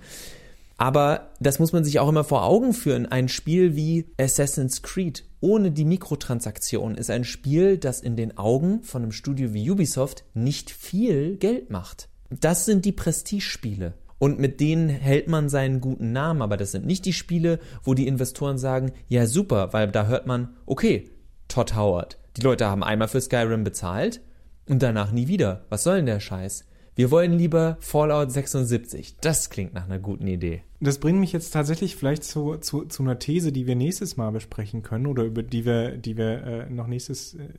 Aber 0.77 1.29
das 1.39 1.59
muss 1.59 1.73
man 1.73 1.83
sich 1.83 1.99
auch 1.99 2.09
immer 2.09 2.23
vor 2.23 2.43
Augen 2.45 2.73
führen. 2.73 3.05
Ein 3.05 3.29
Spiel 3.29 3.75
wie 3.75 4.05
Assassin's 4.17 4.81
Creed 4.81 5.23
ohne 5.41 5.71
die 5.71 5.85
Mikrotransaktion 5.85 6.95
ist 6.95 7.09
ein 7.09 7.23
Spiel, 7.23 7.77
das 7.77 8.01
in 8.01 8.17
den 8.17 8.37
Augen 8.37 8.83
von 8.83 9.03
einem 9.03 9.11
Studio 9.13 9.53
wie 9.53 9.69
Ubisoft 9.69 10.25
nicht 10.33 10.69
viel 10.71 11.37
Geld 11.37 11.69
macht. 11.69 12.08
Das 12.29 12.65
sind 12.65 12.85
die 12.85 12.91
Prestigespiele 12.91 13.95
und 14.19 14.39
mit 14.39 14.59
denen 14.59 14.89
hält 14.89 15.27
man 15.27 15.49
seinen 15.49 15.81
guten 15.81 16.11
Namen. 16.11 16.41
Aber 16.41 16.57
das 16.57 16.71
sind 16.71 16.85
nicht 16.85 17.05
die 17.05 17.13
Spiele, 17.13 17.59
wo 17.83 17.93
die 17.93 18.07
Investoren 18.07 18.57
sagen, 18.57 18.91
ja 19.07 19.25
super, 19.25 19.73
weil 19.73 19.87
da 19.89 20.05
hört 20.07 20.27
man, 20.27 20.55
okay, 20.65 21.09
Todd 21.47 21.75
Howard. 21.75 22.19
Die 22.37 22.41
Leute 22.41 22.67
haben 22.67 22.83
einmal 22.83 23.07
für 23.07 23.21
Skyrim 23.21 23.63
bezahlt 23.63 24.21
und 24.67 24.83
danach 24.83 25.11
nie 25.11 25.27
wieder. 25.27 25.65
Was 25.69 25.83
soll 25.83 25.97
denn 25.97 26.05
der 26.05 26.19
Scheiß? 26.19 26.65
Wir 26.95 27.11
wollen 27.11 27.31
lieber 27.31 27.77
Fallout 27.79 28.31
76. 28.31 29.17
Das 29.21 29.49
klingt 29.49 29.73
nach 29.73 29.85
einer 29.85 29.99
guten 29.99 30.27
Idee. 30.27 30.63
Das 30.81 30.99
bringt 30.99 31.19
mich 31.19 31.31
jetzt 31.31 31.51
tatsächlich 31.51 31.95
vielleicht 31.95 32.25
zu, 32.25 32.57
zu, 32.57 32.85
zu 32.85 33.03
einer 33.03 33.19
These, 33.19 33.51
die 33.51 33.67
wir 33.67 33.75
nächstes 33.75 34.17
Mal 34.17 34.31
besprechen 34.31 34.83
können 34.83 35.07
oder 35.07 35.23
über 35.23 35.41
die 35.41 35.65
wir, 35.65 35.97
die 35.97 36.17
wir 36.17 36.43
äh, 36.43 36.69
noch 36.69 36.87
nächstes, 36.87 37.35
äh, 37.35 37.53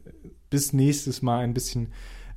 bis 0.50 0.72
nächstes 0.74 1.22
Mal 1.22 1.38
ein 1.38 1.54
bisschen 1.54 1.88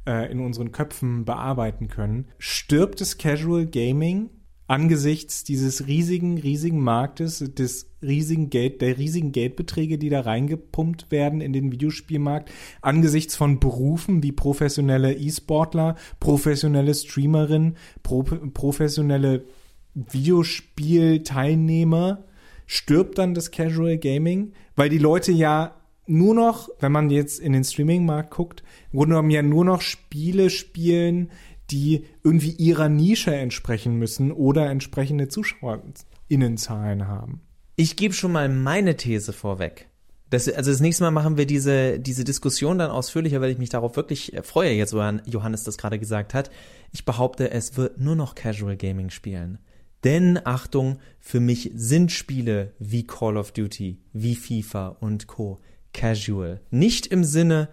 äh, 0.08 0.32
in 0.32 0.40
unseren 0.40 0.72
Köpfen 0.72 1.26
bearbeiten 1.26 1.88
können. 1.88 2.28
Stirbt 2.38 3.02
das 3.02 3.18
Casual 3.18 3.66
Gaming 3.66 4.30
angesichts 4.68 5.44
dieses 5.44 5.88
riesigen, 5.88 6.38
riesigen 6.38 6.82
Marktes, 6.82 7.40
des 7.40 7.90
riesigen 8.02 8.50
Geld, 8.50 8.82
der 8.82 8.98
riesigen 8.98 9.32
Geldbeträge, 9.32 9.98
die 9.98 10.10
da 10.10 10.22
reingepumpt 10.22 11.12
werden 11.12 11.42
in 11.42 11.54
den 11.54 11.72
Videospielmarkt, 11.72 12.52
angesichts 12.82 13.36
von 13.36 13.60
Berufen 13.60 14.24
wie 14.24 14.32
professionelle 14.32 15.14
E-Sportler, 15.14 15.96
professionelle 16.20 16.94
Streamerinnen, 16.94 17.78
pro, 18.04 18.24
professionelle 18.24 19.46
Videospielteilnehmer, 19.94 22.24
stirbt 22.66 23.18
dann 23.18 23.34
das 23.34 23.52
Casual 23.52 23.98
Gaming, 23.98 24.54
weil 24.76 24.90
die 24.90 24.98
Leute 24.98 25.32
ja 25.32 25.76
nur 26.06 26.36
noch, 26.36 26.70
wenn 26.80 26.92
man 26.92 27.10
jetzt 27.10 27.40
in 27.40 27.54
den 27.54 27.64
Streaming-Markt 27.64 28.32
guckt, 28.32 28.64
im 28.92 28.98
Grunde 28.98 29.14
genommen 29.16 29.30
ja 29.30 29.42
nur 29.42 29.66
noch 29.66 29.82
Spiele 29.82 30.50
spielen, 30.50 31.32
die 31.72 32.06
irgendwie 32.24 32.52
ihrer 32.52 32.90
Nische 32.90 33.34
entsprechen 33.34 33.98
müssen 33.98 34.32
oder 34.32 34.70
entsprechende 34.70 35.28
ZuschauerInnenzahlen 35.28 37.08
haben. 37.08 37.42
Ich 37.76 37.96
gebe 37.96 38.14
schon 38.14 38.32
mal 38.32 38.50
meine 38.50 38.98
These 38.98 39.34
vorweg. 39.34 39.90
Das, 40.30 40.50
also 40.50 40.72
das 40.72 40.80
nächste 40.80 41.04
Mal 41.04 41.12
machen 41.12 41.38
wir 41.38 41.46
diese, 41.46 42.00
diese 42.00 42.24
Diskussion 42.24 42.80
dann 42.80 42.92
ausführlicher, 42.92 43.40
weil 43.40 43.52
ich 43.52 43.60
mich 43.60 43.70
darauf 43.70 43.96
wirklich 43.96 44.34
freue, 44.44 44.72
jetzt 44.72 44.94
wo 44.94 45.00
Johannes 45.26 45.64
das 45.64 45.78
gerade 45.78 46.00
gesagt 46.00 46.34
hat. 46.34 46.50
Ich 46.92 47.06
behaupte, 47.06 47.52
es 47.52 47.78
wird 47.78 48.00
nur 48.00 48.16
noch 48.16 48.36
Casual 48.36 48.76
Gaming 48.76 49.10
spielen. 49.10 49.60
Denn 50.04 50.40
Achtung, 50.44 51.00
für 51.20 51.40
mich 51.40 51.72
sind 51.76 52.12
Spiele 52.12 52.74
wie 52.78 53.06
Call 53.06 53.38
of 53.38 53.52
Duty, 53.52 54.00
wie 54.12 54.36
FIFA 54.36 54.90
und 55.00 55.28
Co 55.28 55.60
casual. 55.94 56.62
Nicht 56.72 57.08
im 57.08 57.24
Sinne, 57.24 57.70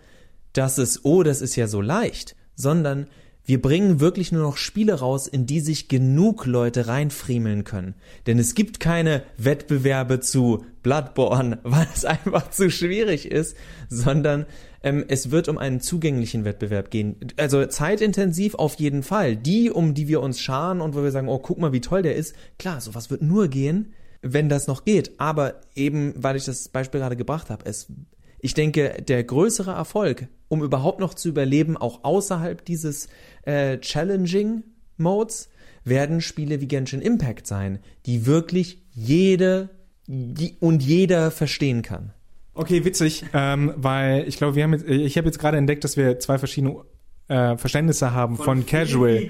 dass 0.53 0.79
es, 0.79 1.05
oh, 1.05 1.23
das 1.23 1.41
ist 1.41 1.57
ja 1.57 1.67
so 1.67 1.81
leicht, 1.81 2.37
sondern 2.55 3.07
wir 3.45 3.61
bringen 3.61 3.99
wirklich 3.99 4.31
nur 4.31 4.43
noch 4.43 4.57
Spiele 4.57 5.01
raus, 5.01 5.27
in 5.27 5.45
die 5.45 5.61
sich 5.61 5.89
genug 5.89 6.47
Leute 6.47 6.87
reinfriemeln 6.87 7.65
können. 7.65 7.95
Denn 8.27 8.39
es 8.39 8.55
gibt 8.55 8.79
keine 8.79 9.25
Wettbewerbe 9.39 10.21
zu 10.21 10.65
Bloodborne, 10.83 11.59
weil 11.65 11.89
es 11.93 12.05
einfach 12.05 12.51
zu 12.51 12.71
schwierig 12.71 13.31
ist, 13.31 13.57
sondern 13.89 14.47
ähm, 14.83 15.05
es 15.09 15.31
wird 15.31 15.49
um 15.49 15.59
einen 15.59 15.81
zugänglichen 15.81 16.45
Wettbewerb 16.45 16.91
gehen. 16.91 17.17
Also 17.39 17.67
zeitintensiv 17.67 18.55
auf 18.55 18.75
jeden 18.75 19.03
Fall. 19.03 19.37
Die, 19.37 19.71
um 19.71 19.95
die 19.95 20.07
wir 20.07 20.21
uns 20.21 20.41
scharen 20.41 20.81
und 20.81 20.95
wo 20.95 21.03
wir 21.03 21.11
sagen, 21.11 21.29
oh, 21.29 21.39
guck 21.39 21.59
mal, 21.59 21.73
wie 21.73 21.81
toll 21.81 22.03
der 22.03 22.15
ist. 22.15 22.35
Klar, 22.59 22.81
sowas 22.81 23.11
wird 23.11 23.23
nur 23.23 23.49
gehen, 23.49 23.93
wenn 24.23 24.49
das 24.49 24.67
noch 24.67 24.85
geht. 24.85 25.19
Aber 25.19 25.61
eben, 25.75 26.15
weil 26.17 26.37
ich 26.37 26.45
das 26.45 26.69
Beispiel 26.69 27.01
gerade 27.01 27.17
gebracht 27.17 27.51
habe, 27.51 27.65
es, 27.67 27.93
ich 28.41 28.55
denke, 28.55 29.03
der 29.07 29.25
größere 29.25 29.73
Erfolg, 29.73 30.29
um 30.49 30.63
überhaupt 30.63 31.01
noch 31.01 31.15
zu 31.15 31.29
überleben, 31.29 31.77
auch 31.77 32.05
außerhalb 32.05 32.65
dieses 32.65 33.09
äh, 33.43 33.79
Challenging 33.79 34.65
Modes, 34.97 35.49
werden 35.85 36.21
Spiele 36.21 36.61
wie 36.61 36.69
Genshin 36.69 37.01
Impact 37.01 37.47
sein, 37.47 37.79
die 38.07 38.27
wirklich 38.27 38.83
jede 38.93 39.71
die, 40.07 40.57
und 40.61 40.83
jeder 40.83 41.31
verstehen 41.31 41.83
kann. 41.83 42.13
Okay, 42.53 42.85
witzig, 42.85 43.25
ähm, 43.33 43.73
weil 43.77 44.27
ich 44.27 44.37
glaube, 44.37 44.57
wir 44.57 44.65
haben 44.65 44.73
jetzt, 44.73 44.87
ich 44.87 45.17
habe 45.17 45.27
jetzt 45.29 45.39
gerade 45.39 45.57
entdeckt, 45.57 45.85
dass 45.85 45.97
wir 45.97 46.19
zwei 46.19 46.37
verschiedene 46.37 46.85
äh, 47.29 47.57
Verständnisse 47.57 48.13
haben 48.13 48.37
von, 48.37 48.45
von 48.45 48.67
Casual. 48.67 49.29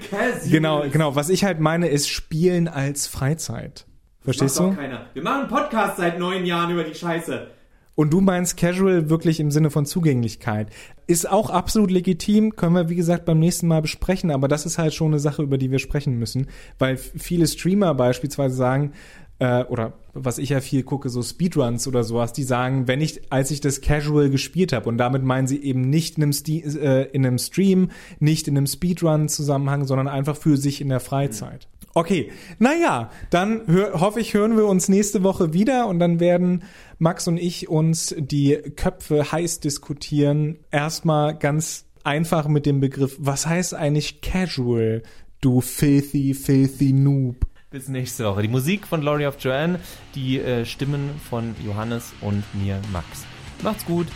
Genau, 0.49 0.89
genau. 0.89 1.15
Was 1.15 1.29
ich 1.29 1.43
halt 1.43 1.59
meine, 1.59 1.87
ist 1.87 2.09
Spielen 2.09 2.67
als 2.67 3.07
Freizeit. 3.07 3.85
Verstehst 4.23 4.59
du? 4.59 4.73
Keiner. 4.73 5.07
Wir 5.13 5.23
machen 5.23 5.41
einen 5.41 5.49
Podcast 5.49 5.97
seit 5.97 6.19
neun 6.19 6.45
Jahren 6.45 6.71
über 6.71 6.83
die 6.83 6.93
Scheiße. 6.93 7.47
Und 7.95 8.13
du 8.13 8.21
meinst 8.21 8.57
Casual 8.57 9.09
wirklich 9.09 9.39
im 9.39 9.51
Sinne 9.51 9.69
von 9.69 9.85
Zugänglichkeit. 9.85 10.69
Ist 11.07 11.29
auch 11.29 11.49
absolut 11.49 11.91
legitim, 11.91 12.55
können 12.55 12.75
wir 12.75 12.89
wie 12.89 12.95
gesagt 12.95 13.25
beim 13.25 13.39
nächsten 13.39 13.67
Mal 13.67 13.81
besprechen, 13.81 14.31
aber 14.31 14.47
das 14.47 14.65
ist 14.65 14.77
halt 14.77 14.93
schon 14.93 15.11
eine 15.11 15.19
Sache, 15.19 15.43
über 15.43 15.57
die 15.57 15.71
wir 15.71 15.79
sprechen 15.79 16.17
müssen, 16.17 16.47
weil 16.79 16.97
viele 16.97 17.47
Streamer 17.47 17.93
beispielsweise 17.93 18.55
sagen, 18.55 18.93
äh, 19.39 19.63
oder 19.65 19.93
was 20.13 20.37
ich 20.37 20.49
ja 20.49 20.61
viel 20.61 20.83
gucke, 20.83 21.09
so 21.09 21.21
Speedruns 21.21 21.87
oder 21.87 22.03
sowas, 22.03 22.31
die 22.31 22.43
sagen, 22.43 22.87
wenn 22.87 23.01
ich, 23.01 23.31
als 23.31 23.51
ich 23.51 23.59
das 23.59 23.81
Casual 23.81 24.29
gespielt 24.29 24.71
habe, 24.71 24.87
und 24.87 24.97
damit 24.97 25.23
meinen 25.23 25.47
sie 25.47 25.61
eben 25.61 25.81
nicht 25.81 26.17
in 26.17 26.23
einem, 26.23 26.33
Sti 26.33 26.59
äh, 26.59 27.09
in 27.11 27.25
einem 27.25 27.39
Stream, 27.39 27.89
nicht 28.19 28.47
in 28.47 28.55
einem 28.55 28.67
Speedrun-Zusammenhang, 28.67 29.85
sondern 29.85 30.07
einfach 30.07 30.37
für 30.37 30.57
sich 30.57 30.79
in 30.79 30.89
der 30.89 30.99
Freizeit. 30.99 31.67
Okay, 31.93 32.31
naja, 32.57 33.11
dann 33.29 33.63
hoffe 33.93 34.21
ich, 34.21 34.33
hören 34.33 34.55
wir 34.55 34.65
uns 34.65 34.87
nächste 34.87 35.23
Woche 35.23 35.53
wieder 35.53 35.87
und 35.87 35.99
dann 35.99 36.19
werden 36.19 36.63
Max 36.99 37.27
und 37.27 37.37
ich 37.37 37.67
uns 37.67 38.15
die 38.17 38.55
Köpfe 38.75 39.31
heiß 39.31 39.59
diskutieren. 39.59 40.59
Erstmal 40.71 41.37
ganz 41.37 41.85
einfach 42.03 42.47
mit 42.47 42.65
dem 42.65 42.79
Begriff, 42.79 43.17
was 43.19 43.45
heißt 43.45 43.73
eigentlich 43.73 44.21
Casual, 44.21 45.03
du 45.41 45.61
filthy, 45.61 46.33
filthy 46.33 46.93
Noob? 46.93 47.45
Bis 47.71 47.87
nächste 47.87 48.25
Woche. 48.25 48.41
Die 48.41 48.47
Musik 48.47 48.85
von 48.85 49.01
Glory 49.01 49.27
of 49.27 49.37
Joanne, 49.39 49.79
die 50.15 50.39
äh, 50.39 50.65
Stimmen 50.65 51.09
von 51.29 51.55
Johannes 51.65 52.13
und 52.21 52.43
mir, 52.53 52.79
Max. 52.91 53.25
Macht's 53.63 53.85
gut. 53.85 54.07